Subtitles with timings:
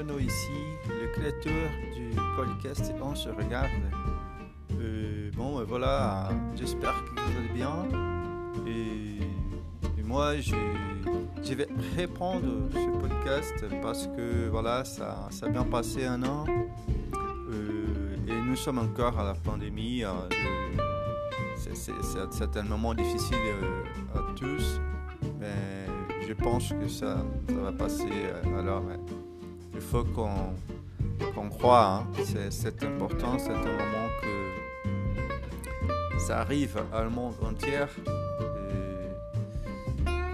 [0.00, 0.48] Piano ici,
[0.88, 3.68] le créateur du podcast On se regarde.
[4.80, 7.86] Euh, bon, voilà, j'espère que vous allez bien.
[8.66, 10.56] Et, moi, je,
[11.42, 16.46] je, vais répondre ce podcast parce que voilà, ça, ça a bien passé un an.
[16.48, 20.02] Euh, et nous sommes encore à la pandémie.
[20.02, 20.12] Euh,
[21.58, 23.36] c'est un moment difficile
[24.14, 24.80] à tous.
[25.38, 25.84] Mais
[26.26, 28.08] je pense que ça, ça va passer.
[28.58, 28.82] Alors,
[29.80, 30.54] il faut qu'on
[31.34, 32.04] qu'on croit.
[32.16, 32.24] Hein.
[32.50, 37.84] C'est important, c'est un moment que ça arrive à le monde entier.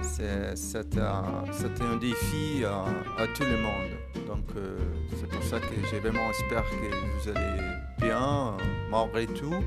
[0.03, 1.45] C'est un,
[1.83, 3.93] un, défi à, tout le monde.
[4.27, 4.79] Donc euh,
[5.19, 7.63] c'est pour ça que j'ai vraiment que vous allez
[8.01, 8.57] bien
[8.91, 9.63] malgré tout.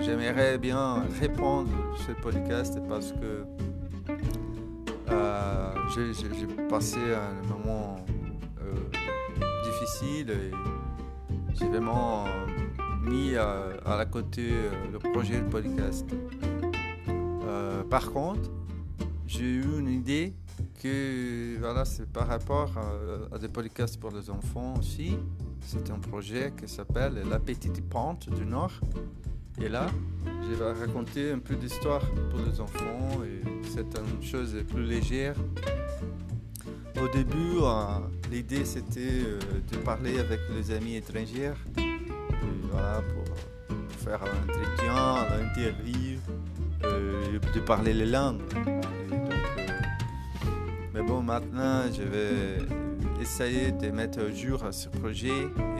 [0.00, 1.70] J'aimerais bien répondre
[2.06, 3.44] ce podcast parce que
[5.16, 7.96] euh, j'ai passé un moment
[8.60, 8.74] euh,
[9.64, 10.50] difficile et
[11.54, 12.24] j'ai vraiment
[13.02, 16.06] mis à, la côté euh, le projet de podcast.
[17.88, 18.50] par contre,
[19.26, 20.34] j'ai eu une idée
[20.82, 22.72] que voilà, c'est par rapport
[23.32, 25.16] à, des podcasts pour les enfants aussi.
[25.60, 28.72] C'est un projet qui s'appelle La Petite Pente du Nord.
[29.62, 29.86] Et là,
[30.48, 35.34] je vais raconter un peu d'histoire pour les enfants et c'est une chose plus légère.
[37.00, 37.98] Au début, euh,
[38.30, 39.38] l'idée c'était euh,
[39.70, 43.36] de parler avec les amis étrangers pour
[44.04, 46.18] faire un entretien, un interview,
[46.84, 48.40] euh, de parler les langues.
[50.94, 52.58] mais bon, maintenant je vais
[53.20, 55.75] essayer de mettre à jour ce projet et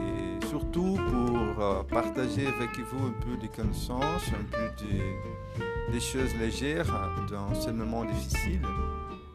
[0.49, 6.87] surtout pour partager avec vous un peu de connaissances, un peu de, des choses légères
[7.29, 8.61] dans ce moment difficile.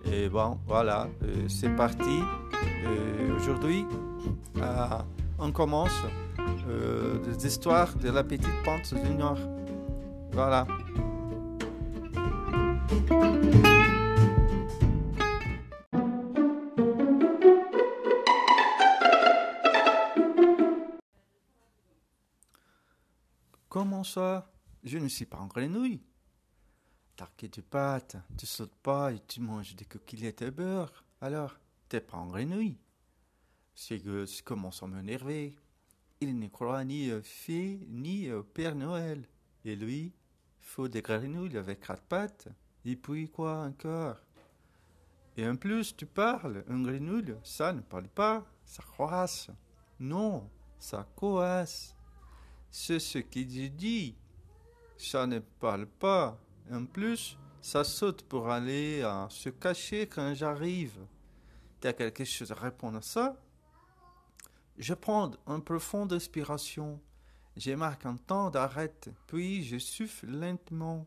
[0.05, 2.21] Et bon, voilà, euh, c'est parti.
[2.85, 3.87] Euh, aujourd'hui,
[4.59, 4.87] euh,
[5.39, 6.03] on commence
[7.27, 9.39] des histoires de la petite pente du Nord.
[10.33, 10.67] Voilà.
[23.73, 24.53] Comment ça?
[24.85, 26.03] Je ne suis pas en grenouille.
[27.17, 28.03] T'inquiète pas,
[28.37, 30.93] tu sautes pas et tu manges des coquillettes de beurre.
[31.23, 32.77] Alors, t'es pas en grenouille.
[33.75, 33.95] Ça
[34.45, 35.57] commence à m'énerver.
[36.21, 39.27] Il ne croit ni au fée ni au Père Noël.
[39.65, 40.13] Et lui,
[40.61, 42.49] faut des grenouilles avec quatre pattes.
[42.85, 44.19] Et puis quoi encore?
[45.39, 46.63] Et en plus, tu parles.
[46.69, 49.49] Un grenouille, ça ne parle pas, ça croasse.
[49.99, 51.97] Non, ça coasse.
[52.75, 54.17] C'est ce qu'il dit.
[54.97, 56.41] Ça ne parle pas.
[56.73, 60.99] En plus, ça saute pour aller euh, se cacher quand j'arrive.
[61.81, 63.37] T'as quelque chose à répondre à ça?
[64.79, 66.99] Je prends une profonde inspiration.
[67.59, 68.95] Je marque un temps d'arrêt,
[69.27, 71.07] puis je souffle lentement.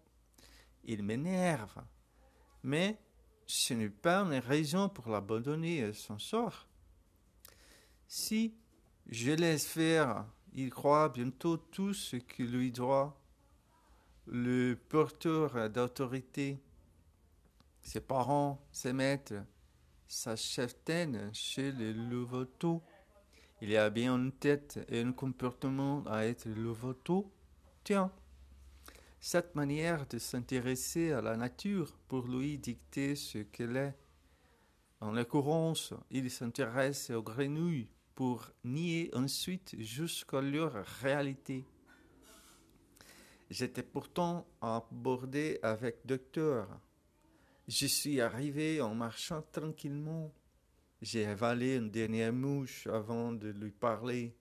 [0.84, 1.82] Il m'énerve.
[2.62, 3.00] Mais
[3.48, 6.68] ce n'est pas une raison pour l'abandonner à son sort.
[8.08, 8.54] Si
[9.08, 10.26] je laisse faire,
[10.56, 13.20] il croit bientôt tout ce qui lui doit
[14.28, 16.60] le porteur d'autorité,
[17.82, 19.44] ses parents, ses maîtres,
[20.08, 22.82] sa cheftaine chez les Louveteaux.
[23.62, 27.32] Il a bien une tête et un comportement à être Louveteau.
[27.84, 28.12] Tiens,
[29.20, 33.96] cette manière de s'intéresser à la nature pour lui dicter ce qu'elle est.
[35.02, 41.66] En l'occurrence, il s'intéresse aux grenouilles pour nier ensuite jusqu'à leur réalité.
[43.50, 46.68] J'étais pourtant abordé avec docteur.
[47.68, 50.34] Je suis arrivé en marchant tranquillement.
[51.02, 54.36] J'ai avalé une dernière mouche avant de lui parler.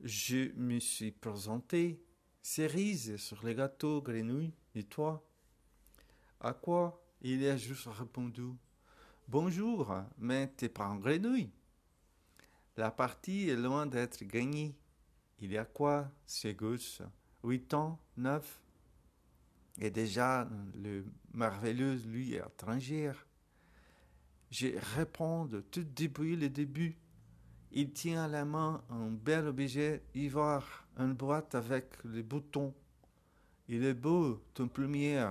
[0.00, 2.02] Je me suis présenté,
[2.40, 5.24] cerise sur les gâteaux grenouilles, et toi?
[6.40, 8.50] À quoi il a juste répondu?
[9.28, 11.50] Bonjour, mais t'es pas en grenouille.
[12.76, 14.74] La partie est loin d'être gagnée.
[15.40, 16.10] Il y a quoi,
[16.56, 17.02] gauche
[17.44, 18.60] 8 ans, 9,
[19.78, 21.04] et déjà le
[21.34, 23.12] merveilleux, lui, est étranger.
[24.50, 26.96] Je réponds de tout depuis le début.
[27.72, 32.74] Il tient à la main un bel objet ivoire, une boîte avec les boutons.
[33.68, 35.30] Il est beau, ton premier.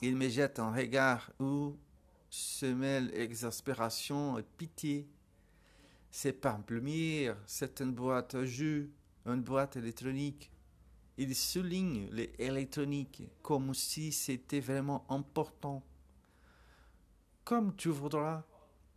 [0.00, 1.76] Il me jette un regard où
[2.30, 5.06] se mêlent exaspération et pitié.
[6.10, 8.90] C'est pas un plumier, c'est une boîte à jus,
[9.26, 10.50] une boîte électronique.
[11.16, 15.84] Il souligne l'électronique comme si c'était vraiment important.
[17.44, 18.44] Comme tu voudras.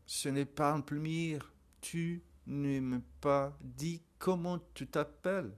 [0.05, 1.51] ce n'est pas un plumire.
[1.81, 5.55] Tu ne m'as pas dit comment tu t'appelles.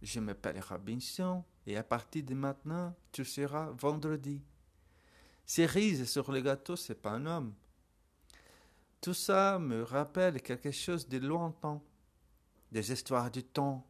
[0.00, 4.42] Je m'appelle Robinson et à partir de maintenant, tu seras vendredi.
[5.44, 7.54] Cerise sur le gâteau, c'est pas un homme.
[9.00, 11.80] Tout ça me rappelle quelque chose de lointain,
[12.72, 13.86] des histoires du temps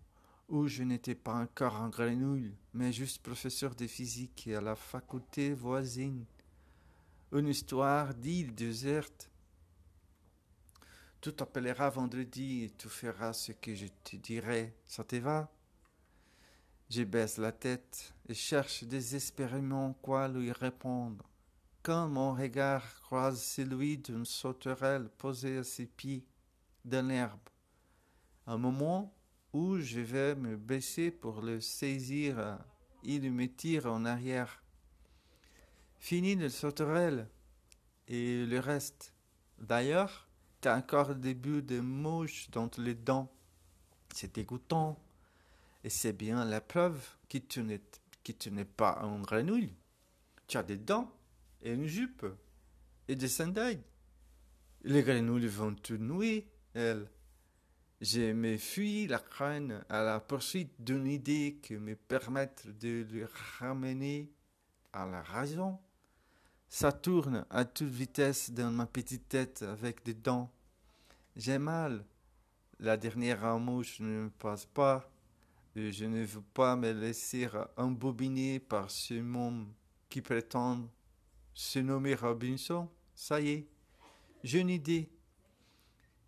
[0.49, 5.55] où je n'étais pas encore en grenouille, mais juste professeur de physique à la faculté
[5.55, 6.25] voisine.
[7.33, 9.31] Une histoire d'île déserte.
[11.21, 14.75] Tu t'appelleras vendredi et tu feras ce que je te dirai.
[14.87, 15.51] Ça te va?
[16.89, 21.28] Je baisse la tête et cherche désespérément quoi lui répondre.
[21.89, 26.23] Quand mon regard croise celui d'une sauterelle posée à ses pieds
[26.85, 27.41] dans l'herbe,
[28.47, 29.17] un moment
[29.55, 32.59] où je vais me baisser pour le saisir,
[33.05, 34.63] il me tire en arrière.
[35.99, 37.27] Fini le sauterelle
[38.07, 39.15] et le reste.
[39.59, 40.29] D'ailleurs,
[40.61, 43.33] t'as encore des bulles de mouche dans les dents.
[44.15, 45.03] C'est dégoûtant.
[45.85, 49.75] Et c'est bien la preuve que tu n'es pas un grenouille.
[50.49, 51.11] Tu as des dents
[51.63, 52.27] et une jupe
[53.09, 53.83] et des sandales.
[54.83, 57.11] Les grenouilles vont te nouer, elles.
[58.01, 63.29] Je me fuis la crâne à la poursuite d'une idée qui me permette de le
[63.59, 64.31] ramener
[64.93, 65.81] à la raison.
[66.69, 70.53] Ça tourne à toute vitesse dans ma petite tête avec des dents.
[71.35, 72.05] J'ai mal.
[72.79, 75.11] La dernière mouche ne me passe pas.
[75.75, 79.67] Je ne veux pas me laisser embobiner par ce monde
[80.09, 80.89] qui prétend
[81.59, 82.89] se nommer Robinson.
[83.17, 83.67] Ça y est,
[84.45, 85.11] j'ai une idée.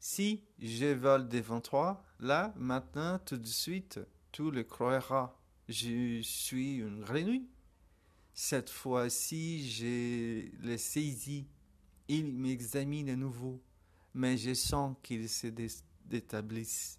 [0.01, 4.01] Si je vole devant toi, là, maintenant, tout de suite,
[4.33, 5.37] tu le croiras.
[5.69, 7.47] Je suis une grenouille.
[8.35, 11.47] Cette fois-ci, je le saisis.
[12.09, 13.63] Il m'examine à nouveau,
[14.15, 15.47] mais je sens qu'il se
[16.07, 16.99] détablisse.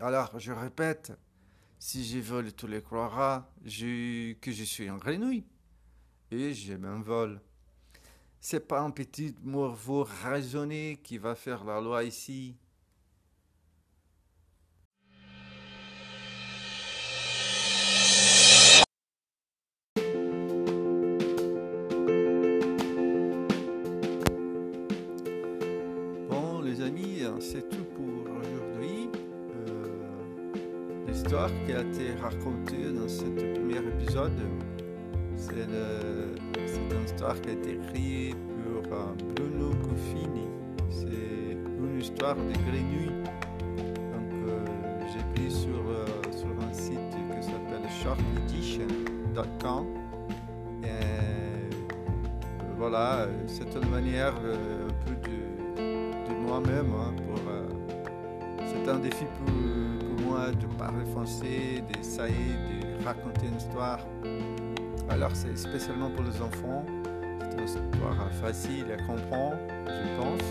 [0.00, 1.12] Alors, je répète,
[1.78, 5.44] si je vole, tu le croiras que je suis une grenouille.
[6.30, 7.40] Et je m'envole.
[8.40, 12.54] C'est pas un petit morveau raisonné qui va faire la loi ici.
[26.28, 29.08] Bon, les amis, c'est tout pour aujourd'hui.
[29.68, 34.38] Euh, L'histoire qui a été racontée dans ce premier épisode,
[35.66, 40.46] c'est une histoire qui a été écrite pour euh, Bruno Coffini.
[40.88, 43.24] C'est une histoire de grenouilles.
[44.12, 44.64] Donc, euh,
[45.12, 49.86] j'ai pris sur, euh, sur un site qui s'appelle sharkedition.com.
[52.76, 55.38] Voilà, c'est une manière un peu de,
[56.28, 56.92] de moi-même.
[56.94, 57.12] hein,
[58.64, 59.52] c'est un défi pour,
[60.16, 63.98] pour moi de parler français, d'essayer de raconter une histoire.
[65.10, 66.84] Alors c'est spécialement pour les enfants.
[67.50, 69.56] C'est une histoire facile à comprendre,
[69.86, 70.42] je pense.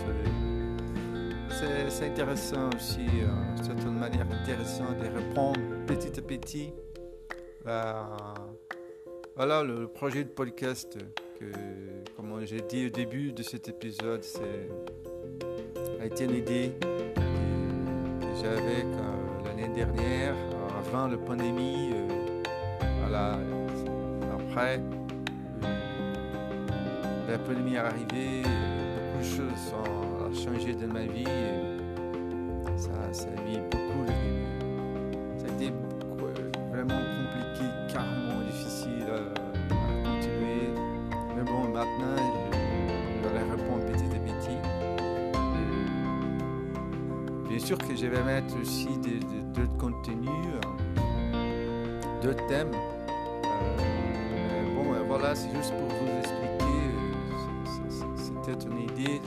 [1.90, 3.26] C'est, intéressant aussi, euh,
[3.62, 6.72] c'est une manière intéressante de répondre petit à petit.
[7.66, 8.34] à-
[9.34, 10.96] voilà le, projet de podcast
[11.38, 11.46] que,
[12.16, 14.22] comme j'ai dit au début de cet épisode,
[16.00, 20.34] a été une idée que, j'avais quand- l'année dernière,
[20.78, 21.90] avant la pandémie.
[21.94, 22.42] euh,
[23.00, 23.38] voilà,
[24.58, 24.80] après,
[25.62, 25.68] euh,
[27.28, 31.22] la pandémie est arrivée, beaucoup de choses ont changé dans ma vie.
[31.22, 34.04] et ça, ça a mis beaucoup.
[35.36, 39.32] Ça a été euh, vraiment compliqué, carrément difficile euh,
[39.70, 40.70] à continuer.
[41.36, 42.16] Mais bon, maintenant,
[43.22, 44.58] je, vais répondre petit à petit.
[47.44, 48.88] Et Bien sûr que je vais mettre aussi
[49.54, 50.30] d'autres contenus,
[52.22, 52.72] d'autres thèmes.
[55.18, 56.78] Voilà, c'est juste pour vous expliquer.
[56.94, 59.20] euh, C'était une idée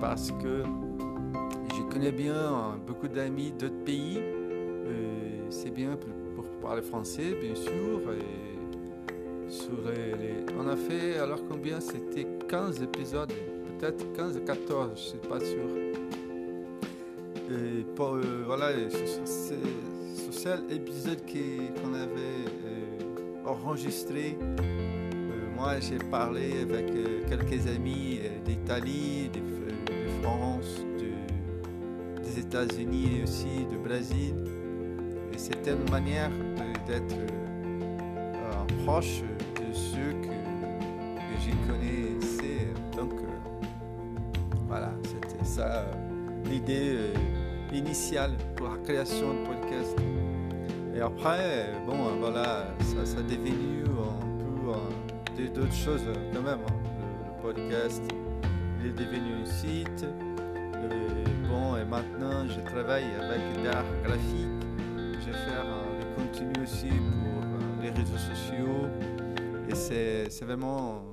[0.00, 0.62] parce que
[1.74, 4.18] je connais bien euh, beaucoup d'amis d'autres pays.
[4.20, 8.00] Euh, c'est bien pour, parler français, bien sûr.
[8.12, 11.80] Et sur les, On a fait, alors combien?
[11.80, 13.32] C'était 15 épisodes,
[13.78, 15.66] peut-être 15 ou 14, je ne suis pas sûr.
[17.50, 22.44] Et pour, voilà, sur, sur ce- sur cet épisode qu'on avait
[23.50, 29.40] enregistré, euh, moi j'ai parlé avec euh, quelques amis euh, d'Italie, de,
[30.22, 34.34] France, de- des États-Unis et aussi du Brésil.
[35.32, 36.30] Et c'était une manière
[36.86, 37.16] d'être
[38.84, 39.22] proche
[39.56, 42.66] de ceux que, que j'y connaissais.
[42.96, 43.12] Donc,
[44.68, 45.84] Voilà, c'était ça
[46.44, 46.96] l'idée
[47.72, 49.96] initiale pour la création de podcast.
[51.00, 56.02] Et après, bon, voilà, ça, ça devenu un peu d'autres choses
[56.34, 56.58] quand même.
[56.68, 56.74] Hein.
[57.24, 58.02] Le, podcast,
[58.78, 60.04] il est devenu un site.
[60.04, 64.60] Et bon, et maintenant, je travaille avec l'art graphique.
[65.14, 68.86] Je vais faire le contenu aussi pour les réseaux sociaux.
[69.70, 69.74] Et
[70.28, 71.06] c'est vraiment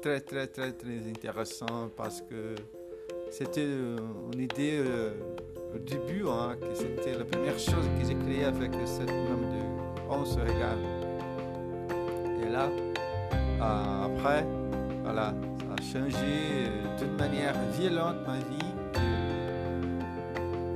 [0.00, 2.54] très, très, très, très intéressant parce que
[3.30, 5.10] c'était une idée euh,
[5.74, 9.60] au début, hein, que c'était la première chose que j'ai créée avec cette nom de
[10.10, 10.78] On se regarde.
[12.42, 12.68] Et là,
[13.60, 14.46] euh, après,
[15.02, 18.72] voilà, ça a changé euh, d'une manière violente ma vie.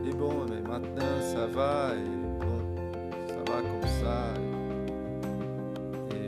[0.07, 2.59] Et, bon, mais maintenant ça va, et bon,
[3.29, 4.35] ça va comme ça.
[6.11, 6.27] Et,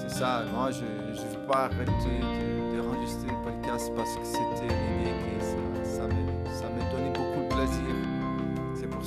[0.00, 4.24] c'est ça, moi je ne veux pas arrêter de, de enregistrer le podcast parce que
[4.24, 5.43] c'était une idée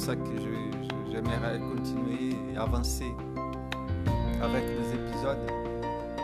[0.07, 0.39] ça que
[1.11, 3.11] j'aimerais continuer et avancer
[4.41, 5.51] avec les épisodes.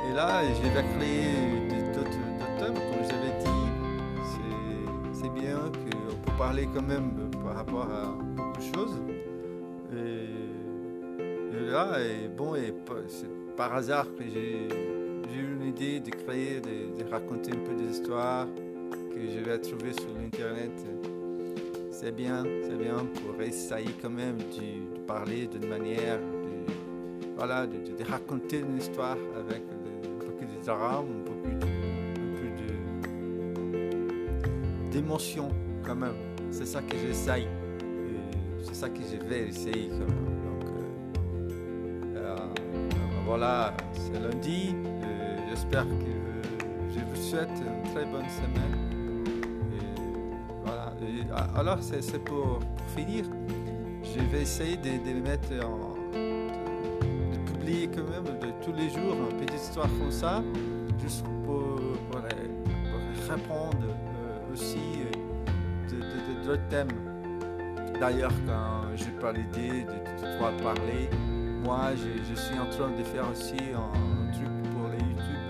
[0.09, 1.33] Et là, je vais créer
[1.93, 2.09] d'autres
[2.59, 3.63] thèmes, comme j'avais dit.
[5.11, 8.05] C'est bien qu'on peut parler quand même par rapport à
[8.37, 9.01] beaucoup de choses.
[9.91, 12.73] Et, là, et bon, et
[13.09, 14.65] c'est par hasard que j'ai
[15.37, 18.47] eu une idée de créer, de, de, raconter un peu des histoires
[19.13, 20.71] que je vais trouver sur l'internet.
[22.03, 26.65] C'est bien, c'est bien pour essayer quand même de, parler d'une manière, de,
[27.37, 29.77] voilà, de, raconter une histoire avec un
[30.27, 30.35] peu
[34.91, 35.47] d'émotion
[35.81, 36.15] quand même.
[36.51, 37.47] C'est ça que j'essaye.
[38.63, 40.41] C'est ça que je vais essayer quand même.
[40.43, 40.69] Donc,
[42.17, 42.37] euh, euh,
[43.25, 44.75] voilà, c'est lundi.
[44.85, 48.82] Euh, j'espère que je vous souhaite une très bonne semaine.
[51.35, 52.59] Ah, alors, c'est pour,
[52.95, 53.25] finir.
[54.03, 55.93] Je vais essayer de, de mettre en,
[57.95, 60.43] quand même de tous les jours une petite histoire comme ça,
[61.01, 61.79] juste pour,
[63.29, 64.77] répondre euh, aussi
[65.91, 66.89] euh, d'autres thèmes.
[67.99, 71.09] D'ailleurs, quand je parle d'idée de toi parler,
[71.63, 75.43] moi je, suis en train de faire aussi un, truc pour les YouTube.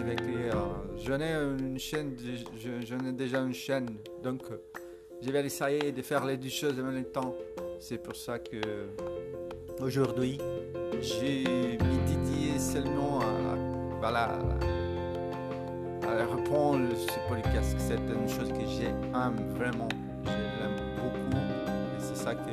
[0.00, 0.20] Avec
[1.02, 3.88] j'en ai j'en ai déjà une chaîne,
[4.22, 4.42] donc
[5.22, 7.34] je vais essayer de faire les deux choses en même temps.
[7.78, 8.60] C'est pour ça que
[9.80, 10.38] aujourd'hui,
[11.00, 11.44] j'ai
[11.76, 13.56] dédié seulement à,
[13.98, 14.38] voilà,
[16.02, 17.76] à répondre ce podcast.
[17.78, 19.00] C'est une chose que j'aime
[19.56, 19.88] vraiment.
[20.24, 21.36] Je l'aime beaucoup.
[21.36, 22.50] Et c'est ça que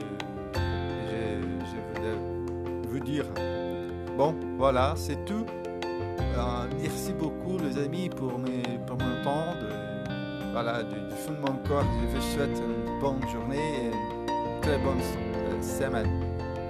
[1.05, 3.25] je, voulais vous dire.
[4.17, 5.45] Bon, voilà, c'est tout.
[6.19, 9.53] Euh, merci beaucoup les amis pour, mes, pour mon temps.
[10.51, 14.77] Voilà, du, fond de mon corps, je vous souhaite une bonne journée et une très
[14.77, 15.01] bonne
[15.61, 16.09] semaine.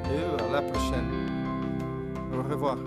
[0.06, 1.08] Et à la prochaine.
[2.34, 2.78] Au revoir.